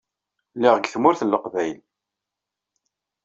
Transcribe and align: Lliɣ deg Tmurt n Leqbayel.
Lliɣ 0.55 0.75
deg 0.77 0.89
Tmurt 0.93 1.21
n 1.23 1.29
Leqbayel. 1.33 1.79